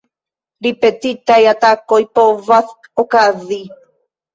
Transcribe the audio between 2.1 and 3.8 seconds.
povas okazi.